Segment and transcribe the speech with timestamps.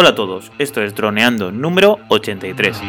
[0.00, 2.80] Hola a todos, esto es Droneando número 83.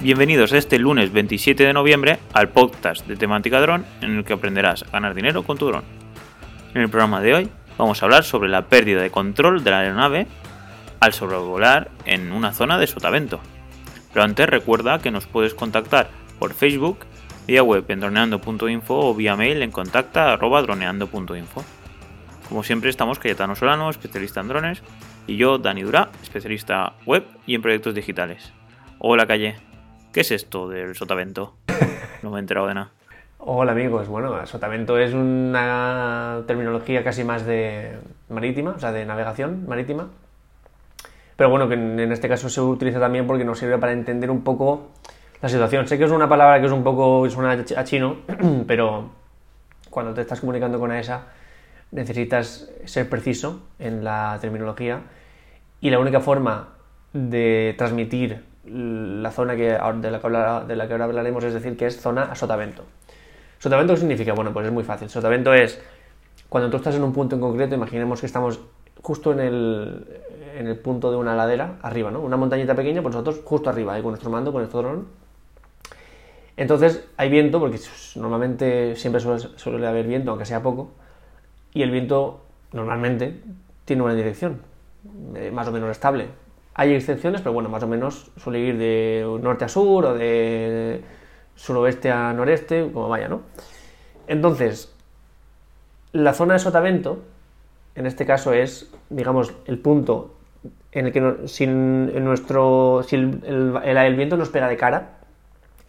[0.00, 4.82] Bienvenidos este lunes 27 de noviembre al podcast de temática dron en el que aprenderás
[4.82, 5.84] a ganar dinero con tu dron.
[6.74, 9.78] En el programa de hoy vamos a hablar sobre la pérdida de control de la
[9.78, 10.26] aeronave
[10.98, 13.38] al sobrevolar en una zona de sotavento.
[14.12, 16.98] Pero antes recuerda que nos puedes contactar por Facebook,
[17.46, 21.77] vía web en droneando.info o vía mail en contacta.droneando.info.
[22.48, 24.82] Como siempre estamos Cayetano Solano, especialista en drones,
[25.26, 28.54] y yo, Dani Durá, especialista web y en proyectos digitales.
[28.98, 29.56] Hola Calle,
[30.14, 31.54] ¿qué es esto del sotavento?
[32.22, 32.90] No me he enterado de nada.
[33.38, 37.96] Hola amigos, bueno, sotavento es una terminología casi más de
[38.28, 40.08] marítima, o sea, de navegación marítima.
[41.36, 44.42] Pero bueno, que en este caso se utiliza también porque nos sirve para entender un
[44.42, 44.88] poco
[45.40, 45.86] la situación.
[45.86, 48.16] Sé que es una palabra que es un poco, suena a chino,
[48.66, 49.10] pero
[49.90, 51.26] cuando te estás comunicando con ESA
[51.90, 55.02] necesitas ser preciso en la terminología
[55.80, 56.70] y la única forma
[57.12, 60.28] de transmitir la zona que, de, la que
[60.68, 62.84] de la que ahora hablaremos es decir que es zona a sotavento.
[63.58, 64.34] ¿Sotavento qué significa?
[64.34, 65.08] Bueno, pues es muy fácil.
[65.08, 65.80] Sotavento es
[66.48, 68.60] cuando tú estás en un punto en concreto, imaginemos que estamos
[69.02, 70.06] justo en el,
[70.56, 72.20] en el punto de una ladera, arriba, ¿no?
[72.20, 75.06] Una montañita pequeña, pues nosotros justo arriba, con nuestro mando, con nuestro dron.
[76.56, 77.78] Entonces hay viento, porque
[78.16, 80.90] normalmente siempre suele, haber viento, aunque sea poco,
[81.78, 82.40] y el viento
[82.72, 83.40] normalmente
[83.84, 84.62] tiene una dirección,
[85.36, 86.26] eh, más o menos estable.
[86.74, 91.00] Hay excepciones, pero bueno, más o menos suele ir de norte a sur o de
[91.54, 93.42] suroeste a noreste, como vaya, ¿no?
[94.26, 94.92] Entonces,
[96.10, 97.22] la zona de sotavento,
[97.94, 100.34] en este caso es, digamos, el punto
[100.90, 105.18] en el que si, en nuestro, si el, viento nos pega de cara,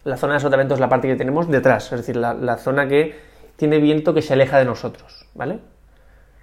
[0.04, 3.18] la zona de sotavento es la parte que tenemos detrás, es decir, la, zona que
[3.56, 5.58] tiene viento que se aleja de nosotros, ¿vale?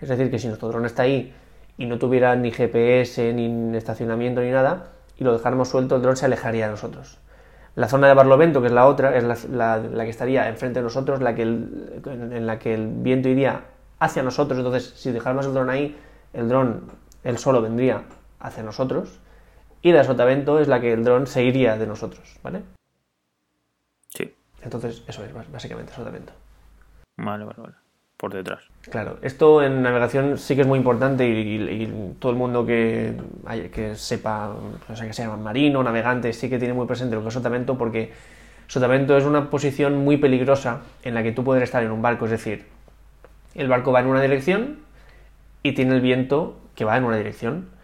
[0.02, 1.34] Es decir, que si nuestro dron está ahí
[1.78, 6.18] y no tuviera ni GPS, ni estacionamiento, ni nada, y lo dejáramos suelto, el dron
[6.18, 7.20] se alejaría de nosotros.
[7.76, 11.22] La zona de barlovento, que es la otra, es la, que estaría enfrente de nosotros,
[11.22, 13.66] la que en la que el viento iría
[14.00, 14.58] hacia nosotros.
[14.58, 15.96] Entonces, si dejáramos el dron ahí,
[16.34, 16.92] el dron,
[17.24, 18.04] él solo vendría
[18.40, 19.20] hacia nosotros
[19.82, 22.64] y la sotavento es la que el dron se iría de nosotros, ¿vale?
[24.10, 24.34] Sí.
[24.62, 26.34] Entonces, eso es básicamente sotavento.
[27.18, 27.87] Vale, vale, vale.
[28.18, 28.62] Por detrás.
[28.90, 33.14] Claro, esto en navegación sí que es muy importante y, todo el mundo que,
[33.96, 34.56] sepa,
[34.90, 37.78] o sea, que sea marino, navegante, sí que tiene muy presente lo que es sotavento
[37.78, 38.12] porque
[38.66, 42.26] sotavento es una posición muy peligrosa en la que tú puedes estar en un barco,
[42.26, 42.66] es decir,
[43.54, 44.80] el barco va en una dirección
[45.62, 47.78] y tiene el viento que va en una dirección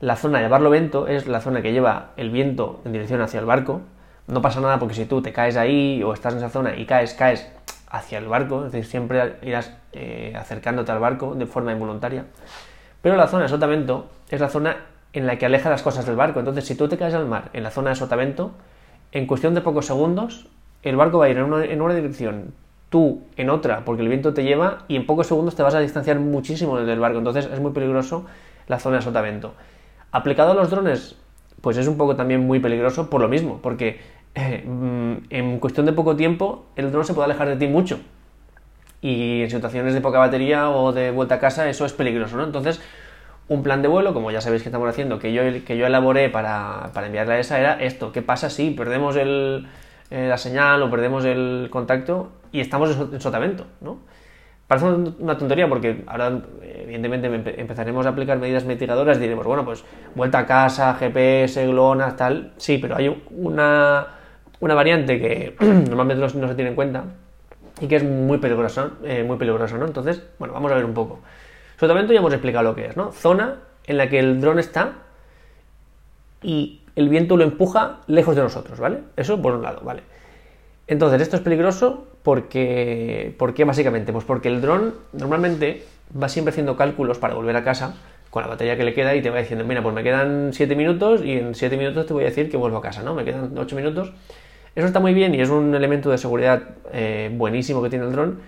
[0.00, 3.46] la zona de barlovento es la zona que lleva el viento en dirección hacia el
[3.46, 3.80] barco.
[4.26, 6.84] No pasa nada porque si tú te caes ahí o estás en esa zona y
[6.84, 7.50] caes, caes
[7.88, 12.26] hacia el barco, es decir, siempre irás eh, acercándote al barco de forma involuntaria.
[13.02, 14.76] Pero la zona de sotavento es la zona
[15.12, 16.40] en la que aleja las cosas del barco.
[16.40, 18.52] Entonces, si tú te caes al mar en la zona de sotavento,
[19.12, 20.48] en cuestión de pocos segundos,
[20.82, 22.52] el barco va a ir en una, en una dirección,
[22.90, 25.80] tú en otra, porque el viento te lleva, y en pocos segundos te vas a
[25.80, 27.18] distanciar muchísimo del barco.
[27.18, 28.26] Entonces, es muy peligroso
[28.66, 29.54] la zona de sotavento.
[30.10, 31.16] Aplicado a los drones,
[31.60, 34.00] pues es un poco también muy peligroso por lo mismo, porque
[34.36, 37.98] en cuestión de poco tiempo el dron se puede alejar de ti mucho.
[39.00, 42.44] Y en situaciones de poca batería o de vuelta a casa eso es peligroso, ¿no?
[42.44, 42.80] Entonces,
[43.48, 46.28] un plan de vuelo, como ya sabéis que estamos haciendo, que yo, que yo elaboré
[46.28, 48.12] para, para enviarle a esa, era esto.
[48.12, 49.68] ¿Qué pasa si perdemos el,
[50.10, 53.98] eh, la señal o perdemos el contacto y estamos en sotavento, ¿no?
[54.66, 59.84] Parece una tontería porque ahora, evidentemente, empezaremos a aplicar medidas mitigadoras y diremos, bueno, pues
[60.16, 62.52] vuelta a casa, GPS, GLONASS, tal.
[62.56, 64.08] Sí, pero hay una,
[64.60, 67.04] una variante que normalmente no, se tiene en cuenta
[67.80, 69.86] y que es muy peligrosa, eh, muy peligrosa, ¿no?
[69.86, 71.20] Entonces, bueno, vamos a ver un poco.
[71.78, 73.12] Solamente ya hemos explicado lo que es, ¿no?
[73.12, 73.56] Zona
[73.86, 74.92] en la que el dron está
[76.42, 79.00] y el viento lo empuja lejos de nosotros, ¿vale?
[79.16, 80.02] Eso por un lado, ¿vale?
[80.86, 84.12] Entonces, esto es peligroso porque, ¿por qué básicamente?
[84.12, 85.84] Pues porque el dron normalmente
[86.20, 87.96] va siempre haciendo cálculos para volver a casa
[88.30, 90.76] con la batería que le queda y te va diciendo, mira, pues me quedan 7
[90.76, 93.14] minutos y en 7 minutos te voy a decir que vuelvo a casa, ¿no?
[93.14, 94.12] Me quedan 8 minutos.
[94.76, 96.62] Eso está muy bien y es un elemento de seguridad
[96.92, 98.40] eh, buenísimo que tiene el dron,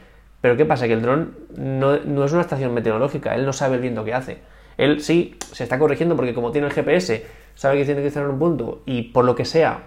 [0.42, 0.86] pero ¿qué pasa?
[0.86, 4.12] Que el dron no, no, es una estación meteorológica, él no sabe el viento que
[4.12, 4.38] hace.
[4.76, 8.22] Él sí se está corrigiendo porque como tiene el GPS, sabe que tiene que estar
[8.22, 9.84] en un punto y por lo que sea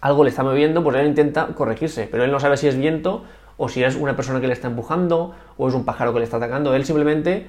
[0.00, 3.24] algo le está moviendo, pues él intenta corregirse, pero él no sabe si es viento
[3.58, 6.24] o si es una persona que le está empujando o es un pájaro que le
[6.24, 6.74] está atacando.
[6.74, 7.48] Él simplemente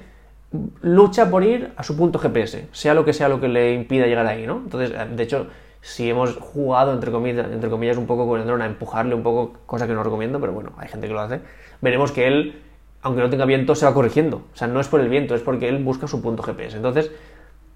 [0.82, 4.06] lucha por ir a su punto GPS, sea lo que sea lo que le impida
[4.06, 4.58] llegar ahí, ¿no?
[4.58, 5.46] Entonces, de hecho,
[5.82, 9.58] si hemos jugado, entre comillas, entre un poco con el dron a empujarle un poco,
[9.66, 11.40] cosa que no recomiendo, pero bueno, hay gente que lo hace,
[11.80, 12.62] veremos que él
[13.02, 14.44] aunque no tenga viento, se va corrigiendo.
[14.54, 16.76] O sea, no es por el viento, es porque él busca su punto GPS.
[16.76, 17.10] Entonces,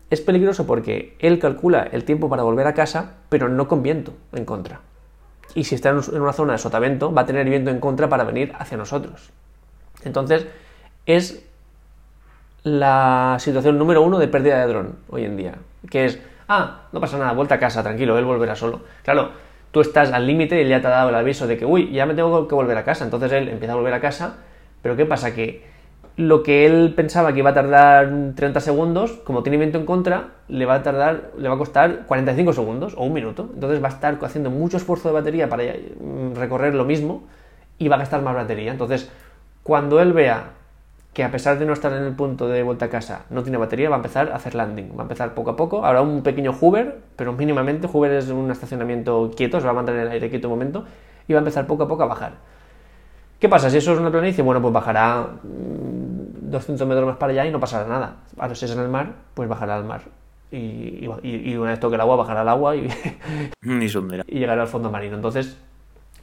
[0.09, 4.15] es peligroso porque él calcula el tiempo para volver a casa, pero no con viento
[4.33, 4.81] en contra.
[5.55, 8.23] Y si está en una zona de sotavento, va a tener viento en contra para
[8.23, 9.31] venir hacia nosotros.
[10.05, 10.47] Entonces,
[11.07, 11.45] es
[12.63, 15.55] la situación número uno de pérdida de dron hoy en día.
[15.91, 18.81] Que es, ah, no pasa nada, vuelta a casa, tranquilo, él volverá solo.
[19.03, 19.31] Claro,
[19.71, 21.91] tú estás al límite y él ya te ha dado el aviso de que, uy,
[21.93, 23.05] ya me tengo que volver a casa.
[23.05, 24.37] Entonces él empieza a volver a casa,
[24.83, 25.35] pero ¿qué pasa?
[25.35, 25.65] Que
[26.17, 30.29] lo que él pensaba que iba a tardar 30 segundos, como tiene viento en contra,
[30.49, 33.51] le va a tardar, le va a costar 45 segundos o un minuto.
[33.53, 37.25] Entonces va a estar haciendo mucho esfuerzo de batería para mm, recorrer lo mismo
[37.79, 38.73] y va a gastar más batería.
[38.73, 39.11] Entonces,
[39.63, 40.53] cuando él vea
[41.17, 43.57] que a pesar de no estar en el punto de vuelta a casa, no tiene
[43.57, 44.91] batería, va a empezar a hacer landing.
[44.91, 45.83] Va a empezar poco a poco.
[45.83, 47.89] Habrá un pequeño hover, pero mínimamente.
[47.91, 50.85] Hover es un estacionamiento quieto, se va a mantener en el aire quieto un momento.
[51.27, 52.33] Y va a empezar poco a poco a bajar.
[53.41, 53.71] ¿Qué pasa?
[53.71, 57.51] Si eso es una planicie, bueno, pues bajará 200 mm, metros más para allá y
[57.51, 58.17] no pasará nada.
[58.37, 60.03] Ahora, si es en el mar, pues bajará al mar.
[60.53, 61.07] Y,
[61.57, 62.91] una vez toque el agua, bajará al agua y,
[63.63, 65.17] y llegará al fondo marino.
[65.17, 65.57] Entonces,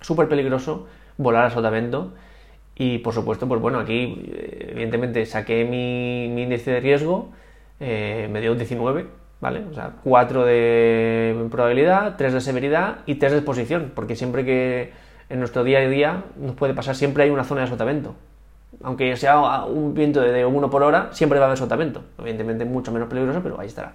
[0.02, 0.86] súper peligroso
[1.18, 2.14] volar a sotavento
[2.76, 7.30] y por supuesto, pues bueno, aquí evidentemente saqué mi, índice de riesgo,
[7.80, 9.06] eh, me dio un 19,
[9.42, 9.64] ¿vale?
[9.70, 14.92] O sea, 4 de probabilidad, 3 de severidad y 3 de exposición, porque siempre que
[15.30, 18.16] en nuestro día a día nos puede pasar, siempre hay una zona de sotavento.
[18.82, 22.04] Aunque sea un viento de 1 por hora, siempre va a haber sotavento.
[22.18, 23.94] Evidentemente mucho menos peligroso, pero ahí estará.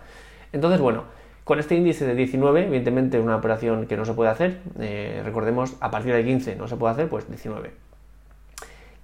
[0.52, 1.04] Entonces, bueno,
[1.44, 5.76] con este índice de 19, evidentemente una operación que no se puede hacer, eh, recordemos,
[5.80, 7.87] a partir de 15 no se puede hacer, pues 19.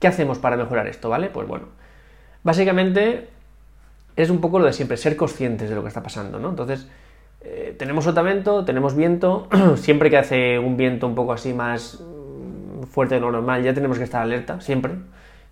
[0.04, 1.30] ¿Qué hacemos para mejorar esto, vale?
[1.30, 1.64] Pues bueno,
[2.42, 3.26] básicamente
[4.16, 6.50] es un poco lo de siempre, ser conscientes de lo que está pasando, ¿no?
[6.50, 6.86] Entonces,
[7.40, 12.82] eh, tenemos sotavento, tenemos viento, siempre que hace un viento un poco así más mm,
[12.82, 14.92] fuerte de lo normal, ya tenemos que estar alerta, siempre.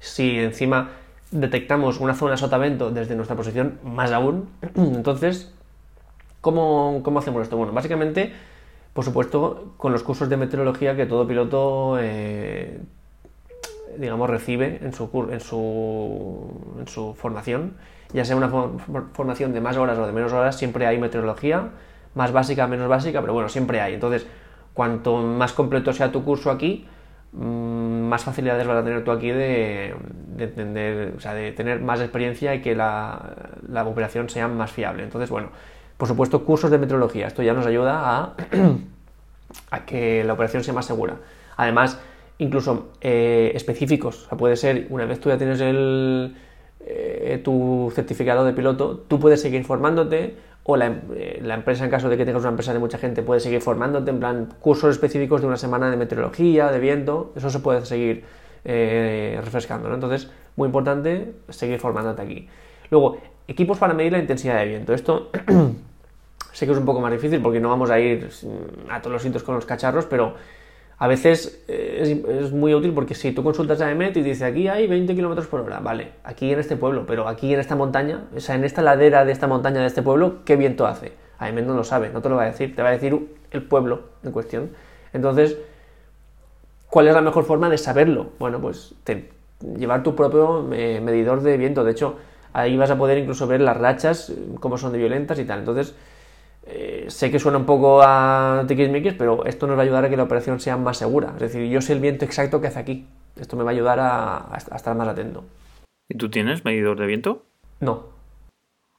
[0.00, 0.90] Si encima
[1.30, 4.50] detectamos una zona sotavento desde nuestra posición, más aún.
[4.76, 5.50] Entonces,
[6.42, 7.56] ¿cómo, ¿cómo, hacemos esto?
[7.56, 8.34] Bueno, básicamente,
[8.92, 12.82] por supuesto, con los cursos de meteorología que todo piloto eh,
[13.98, 17.74] digamos, recibe en su, en su, en su formación,
[18.12, 18.48] ya sea una
[19.12, 21.70] formación de más horas o de menos horas, siempre hay meteorología,
[22.14, 23.94] más básica, menos básica, pero bueno, siempre hay.
[23.94, 24.26] Entonces,
[24.74, 26.86] cuanto más completo sea tu curso aquí,
[27.32, 29.94] mm, más facilidades vas a tener tú aquí de,
[30.36, 33.34] de entender, o sea, de tener más experiencia y que la,
[33.68, 35.02] la, operación sea más fiable.
[35.02, 35.50] Entonces, bueno,
[35.96, 37.26] por supuesto, cursos de meteorología.
[37.26, 38.34] Esto ya nos ayuda a,
[39.70, 41.16] a que la operación sea más segura.
[41.56, 41.98] Además,
[42.42, 44.24] incluso eh, específicos.
[44.24, 46.36] O sea, puede ser, una vez tú ya tienes el,
[46.80, 50.34] eh, tu certificado de piloto, tú puedes seguir formándote
[50.64, 53.22] o la, eh, la, empresa, en caso de que tengas una empresa de mucha gente,
[53.22, 57.50] puede seguir formándote en plan cursos específicos de una semana de meteorología, de viento, eso
[57.50, 58.24] se puede seguir
[58.64, 59.88] refrescando.
[59.88, 59.96] ¿no?
[59.96, 62.48] Entonces, muy importante seguir formándote aquí.
[62.90, 63.18] Luego,
[63.48, 64.94] equipos para medir la intensidad de viento.
[64.94, 65.30] Esto
[66.52, 68.28] sé que es un poco más difícil porque no vamos a ir
[68.88, 70.34] a todos los sitios con los cacharros, pero
[71.02, 74.68] a veces eh, es, muy útil porque si tú consultas a EMET y dice aquí
[74.68, 78.26] hay 20 km por hora, vale, aquí en este pueblo, pero aquí en esta montaña,
[78.36, 81.14] o sea, en esta ladera de esta montaña de este pueblo, ¿qué viento hace?
[81.40, 83.18] A EMET no lo sabe, no te lo va a decir, te va a decir
[83.50, 84.70] el pueblo en cuestión.
[85.12, 85.58] Entonces,
[86.88, 88.28] ¿cuál es la mejor forma de saberlo?
[88.38, 88.94] Bueno, pues
[89.76, 91.82] llevar tu propio eh, medidor de viento.
[91.82, 92.18] De hecho,
[92.52, 95.58] ahí vas a poder incluso ver las rachas, cómo son de violentas y tal.
[95.58, 95.96] Entonces,
[96.64, 100.10] eh, sé que suena un poco a tiquismiquis, pero esto nos va a ayudar a
[100.10, 101.32] que la operación sea más segura.
[101.34, 103.06] Es decir, yo sé el viento exacto que hace aquí.
[103.36, 105.44] Esto me va a ayudar a, estar más atento.
[106.08, 107.42] ¿Y tú tienes medidor de viento?
[107.80, 108.04] No.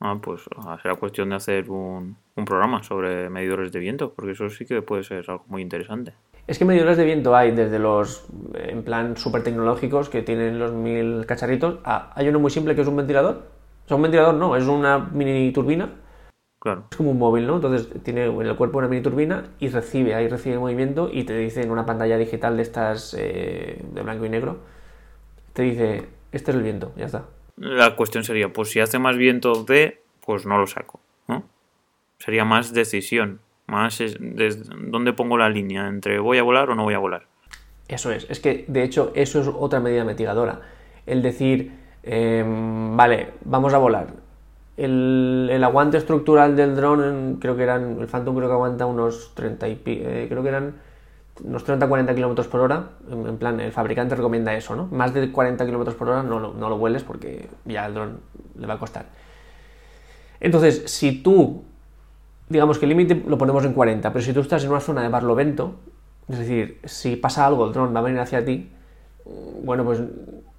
[0.02, 4.50] Ah, pues ah, será cuestión de hacer un, programa sobre medidores de viento, porque eso
[4.50, 6.14] sí que puede ser algo muy interesante.
[6.48, 10.74] Es que medidores de viento hay desde los, en plan, súper tecnológicos que tienen los
[10.74, 11.80] mil cacharritos.
[11.86, 13.44] hay uno muy simple que es un ventilador.
[13.86, 15.90] O sea, un ventilador no, es una mini turbina
[16.66, 17.56] es como un móvil, ¿no?
[17.56, 21.38] Entonces tiene en el cuerpo una mini turbina y recibe, ahí recibe movimiento y te
[21.38, 24.60] dice en una pantalla digital de estas eh, de blanco y negro,
[25.54, 27.26] te dice, este es el viento, ya está.
[27.58, 31.44] La cuestión sería, pues si hace más viento de, pues no lo saco, ¿no?
[32.18, 34.02] Sería más decisión, más
[34.88, 37.28] dónde pongo la línea entre voy a volar o no voy a volar.
[37.88, 40.62] Eso es, es que de hecho eso es otra medida mitigadora.
[41.06, 44.23] El decir, em, vale, vamos a volar,
[44.78, 49.68] el, aguante estructural del dron, creo que eran, el Phantom creo que aguanta unos 30
[49.68, 50.76] y eh, creo que eran
[51.44, 52.90] unos 30-40 km por hora.
[53.10, 54.88] En, plan, el fabricante recomienda eso, ¿no?
[54.88, 58.20] Más de 40 km por hora no lo, no lo vueles porque ya el dron
[58.58, 59.06] le va a costar.
[60.40, 61.64] Entonces, si tú,
[62.50, 65.02] digamos que el límite lo ponemos en 40, pero si tú estás en una zona
[65.02, 65.76] de barlovento,
[66.28, 68.70] es decir, si pasa algo, el dron va a venir hacia ti,
[69.64, 70.02] bueno, pues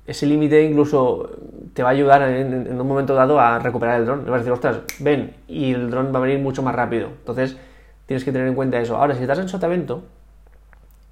[0.06, 1.30] ese límite incluso
[1.74, 4.24] te va a ayudar en, un momento dado a recuperar el dron.
[4.24, 7.08] Le vas a decir, ostras, ven, y el dron va a venir mucho más rápido.
[7.08, 7.56] Entonces,
[8.06, 8.96] tienes que tener en cuenta eso.
[8.96, 10.04] Ahora, si estás en sotavento,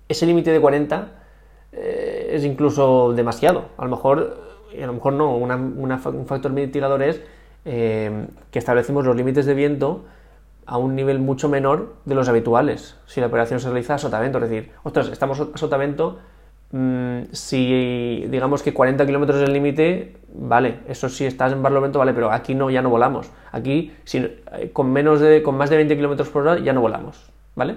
[0.09, 1.09] ese límite de 40
[1.73, 3.67] eh, es incluso demasiado.
[3.77, 4.39] A lo mejor,
[4.81, 7.21] a lo mejor no, un factor mitigador es
[7.65, 10.05] eh, que establecemos los límites de viento
[10.67, 14.39] a un nivel mucho menor de los habituales si la operación se realiza a sotavento.
[14.39, 16.19] Es decir, ostras, estamos a sotavento,
[16.73, 21.99] mmm, si digamos que 40 kilómetros es el límite, vale, eso sí estás en barlovento,
[21.99, 23.31] vale, pero aquí no, ya no volamos.
[23.53, 26.81] Aquí, si, eh, con, menos de, con más de 20 kilómetros por hora, ya no
[26.81, 27.77] volamos, ¿vale?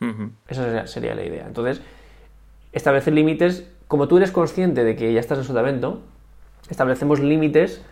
[0.00, 0.30] Uh -huh.
[0.48, 1.46] Esa sería, sería, la idea.
[1.46, 1.82] Entonces,
[2.72, 6.00] establecer límites, como tú eres consciente de que ya estás en sotavento,
[6.70, 7.84] establecemos límites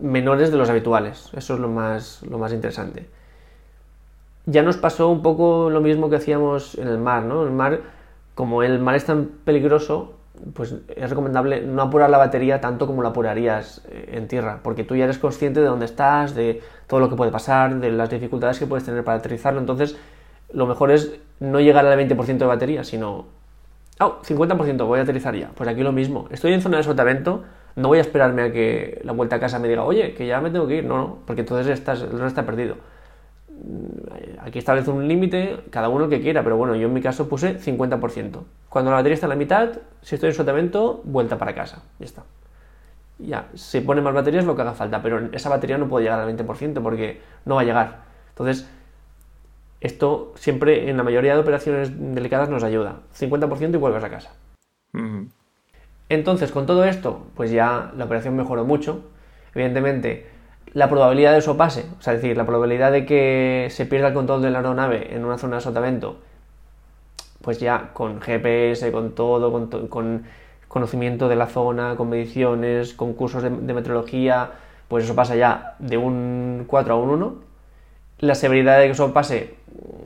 [0.00, 1.30] menores de los habituales.
[1.36, 3.06] Eso es lo más, lo más interesante
[4.46, 7.44] ya nos pasó un poco lo mismo que hacíamos en el mar, ¿no?
[7.44, 7.80] El mar,
[8.34, 10.14] como el mar es tan peligroso,
[10.52, 14.84] pues es recomendable no apurar la batería tanto como la apurarías eh, en tierra, porque
[14.84, 18.10] tú ya eres consciente de dónde estás, de todo lo que puede pasar, de las
[18.10, 19.96] dificultades que puedes tener para aterrizarlo, entonces
[20.52, 23.26] lo mejor es no llegar al 20% de batería, sino,
[24.00, 25.50] oh, 50% voy a aterrizar ya.
[25.54, 27.42] Pues aquí lo mismo, estoy en zona de sotavento,
[27.76, 30.40] no voy a esperarme a que la vuelta a casa me diga, oye, que ya
[30.40, 32.76] me tengo que ir, no, no, porque entonces estás, el resto está perdido
[34.40, 37.58] aquí establece un límite, cada uno que quiera, pero bueno, yo en mi caso puse
[37.58, 38.40] 50%.
[38.68, 39.70] Cuando la batería está en la mitad,
[40.02, 42.24] si estoy en sotavento, vuelta para casa, ya está.
[43.18, 46.20] Ya, se pone más baterías lo que haga falta, pero esa batería no puede llegar
[46.20, 48.00] al 20% porque no va a llegar.
[48.30, 48.68] Entonces,
[49.80, 53.00] esto siempre en la mayoría de operaciones delicadas nos ayuda.
[53.16, 54.32] 50% y vuelves a casa.
[54.92, 55.28] Uh -huh.
[56.08, 59.04] Entonces, con todo esto, pues ya la operación mejoró mucho.
[59.54, 60.26] Evidentemente,
[60.72, 64.08] la probabilidad de eso pase, o sea, es decir, la probabilidad de que se pierda
[64.08, 66.18] el control de la aeronave en una zona de sotavento,
[67.42, 70.24] pues ya con GPS, con todo, con, con
[70.68, 74.50] conocimiento de la zona, con mediciones, con cursos de, de, meteorología,
[74.88, 77.34] pues eso pasa ya de un 4 a un 1.
[78.20, 79.54] La severidad de que eso pase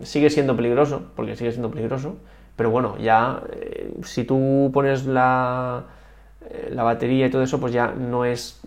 [0.03, 2.17] sigue siendo peligroso, porque sigue siendo peligroso,
[2.57, 5.85] pero bueno, ya eh, si tú pones la,
[6.51, 8.61] eh, la batería y todo eso, pues ya no es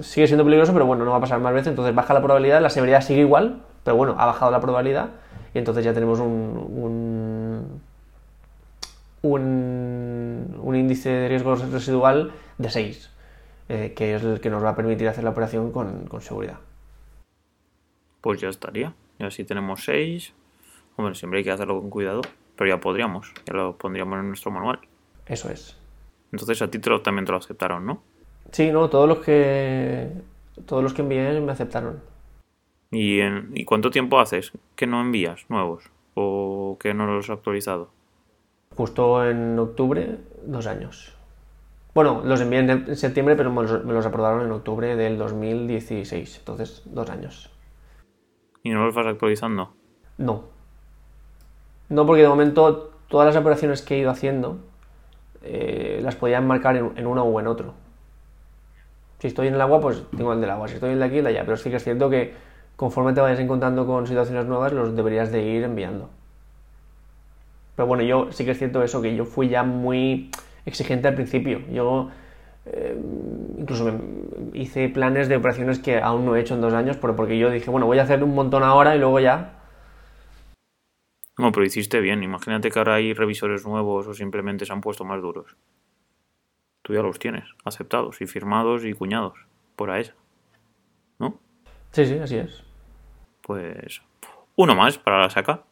[0.00, 2.60] sigue siendo peligroso, pero bueno, no va a pasar más veces, entonces baja la probabilidad,
[2.60, 5.10] la severidad sigue igual, pero bueno, ha bajado la probabilidad
[5.54, 6.30] y entonces ya tenemos un,
[6.72, 7.80] un,
[9.22, 13.10] un, un índice de riesgo residual de 6,
[13.68, 16.58] eh, que es el que nos va a permitir hacer la operación con, con seguridad.
[18.20, 20.32] Pues ya estaría, y así tenemos 6,
[20.96, 22.22] hombre, siempre hay que hacerlo con cuidado,
[22.56, 24.80] pero ya podríamos, ya lo pondríamos en nuestro manual.
[25.26, 25.76] Eso es.
[26.32, 28.02] Entonces a ti te lo, también te lo aceptaron, ¿no?
[28.52, 30.10] Sí, no, todos los que
[30.66, 32.00] todos los que envié me aceptaron.
[32.90, 35.90] ¿Y, en, ¿Y cuánto tiempo haces que no envías nuevos?
[36.14, 37.88] ¿O que no los has actualizado?
[38.76, 41.16] Justo en octubre, dos años.
[41.94, 46.38] Bueno, los envié en septiembre, pero me los, me los aprobaron en octubre del 2016.
[46.38, 47.50] Entonces, dos años.
[48.62, 49.74] ¿Y no los vas actualizando?
[50.18, 50.44] No.
[51.88, 54.58] No, porque de momento todas las operaciones que he ido haciendo
[55.42, 57.74] eh, las podían marcar en, en uno o en otro.
[59.22, 60.66] Si estoy en el agua, pues tengo el del agua.
[60.66, 61.44] Si estoy en el de aquí, el de allá.
[61.44, 62.34] Pero sí que es cierto que
[62.74, 66.10] conforme te vayas encontrando con situaciones nuevas, los deberías de ir enviando.
[67.76, 70.32] Pero bueno, yo sí que es cierto eso, que yo fui ya muy
[70.66, 71.60] exigente al principio.
[71.70, 72.10] Yo
[72.66, 73.00] eh,
[73.58, 77.38] incluso me hice planes de operaciones que aún no he hecho en dos años, porque
[77.38, 79.52] yo dije, bueno, voy a hacer un montón ahora y luego ya.
[81.38, 82.24] No, pero hiciste bien.
[82.24, 85.56] Imagínate que ahora hay revisores nuevos o simplemente se han puesto más duros
[86.82, 89.38] tú ya los tienes, aceptados y firmados y cuñados
[89.76, 90.14] por AESA.
[91.18, 91.40] ¿No?
[91.92, 92.62] Sí, sí, así es.
[93.42, 94.02] Pues
[94.56, 95.62] uno más para la saca.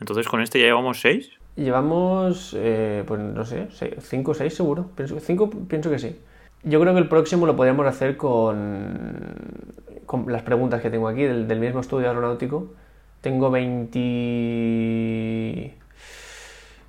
[0.00, 1.32] Entonces con este ya llevamos seis.
[1.56, 4.90] Llevamos, eh, pues no sé, seis, cinco o seis seguro.
[4.94, 6.20] Pienso, cinco pienso que sí.
[6.62, 9.74] Yo creo que el próximo lo podríamos hacer con,
[10.06, 12.72] con las preguntas que tengo aquí del, del mismo estudio aeronáutico.
[13.20, 13.98] Tengo 20...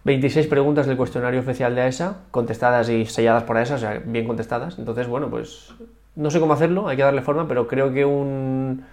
[0.10, 4.26] 26 preguntas del cuestionario oficial de AESA, contestadas y selladas por AESA, o sea, bien
[4.26, 4.80] contestadas.
[4.80, 5.72] Entonces, bueno, pues
[6.16, 8.84] no sé cómo hacerlo, hay que darle forma, pero creo que un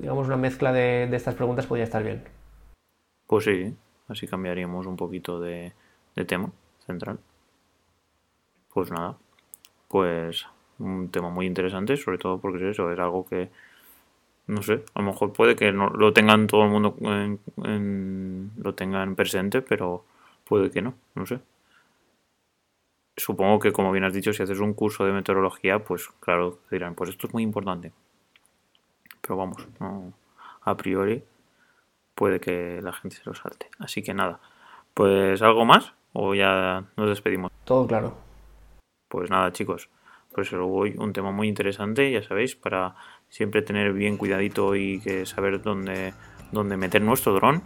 [0.00, 2.22] digamos una mezcla de, estas preguntas podría estar bien.
[3.26, 3.74] Pues sí,
[4.06, 5.72] así cambiaríamos un poquito de,
[6.14, 6.52] de tema
[6.86, 7.18] central.
[8.72, 9.16] Pues nada,
[9.88, 10.46] pues
[10.78, 13.50] un tema muy interesante, sobre todo porque eso es algo que
[14.50, 18.50] no sé, a lo mejor puede que no lo tengan todo el mundo en, en,
[18.58, 20.04] lo tengan presente, pero
[20.44, 21.40] puede que no, no sé.
[23.16, 26.94] Supongo que como bien has dicho, si haces un curso de meteorología, pues claro, dirán,
[26.94, 27.92] pues esto es muy importante.
[29.20, 30.12] Pero vamos, no,
[30.62, 31.22] a priori
[32.14, 33.70] puede que la gente se lo salte.
[33.78, 34.40] Así que nada,
[34.94, 37.52] pues algo más o ya nos despedimos.
[37.64, 38.16] Todo claro.
[39.08, 39.88] Pues nada, chicos,
[40.32, 42.96] pues hoy un tema muy interesante, ya sabéis, para
[43.30, 46.12] siempre tener bien cuidadito y que saber dónde,
[46.52, 47.62] dónde meter nuestro dron.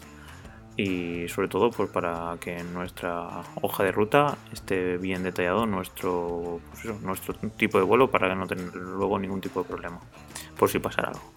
[0.77, 6.61] Y sobre todo pues para que en nuestra hoja de ruta esté bien detallado nuestro
[6.71, 10.01] pues nuestro tipo de vuelo para no tener luego ningún tipo de problema
[10.59, 11.33] por si pasara algo.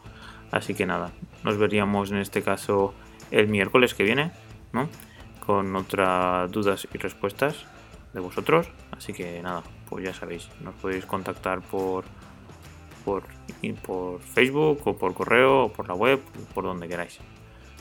[0.52, 1.12] Así que nada
[1.44, 2.96] nos veríamos en este caso
[3.30, 4.32] el miércoles que viene
[4.74, 4.90] ¿no?
[5.46, 7.64] con otras dudas y respuestas
[8.14, 8.72] de vosotros.
[8.98, 12.06] Así que nada pues ya sabéis nos podéis contactar por
[13.08, 16.20] por, Facebook o por correo o por la web
[16.54, 17.20] por donde queráis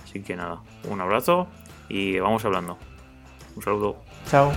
[0.05, 1.49] Así que nada, un abrazo
[1.89, 2.79] y vamos hablando.
[3.57, 3.97] Un saludo.
[4.31, 4.53] Chao.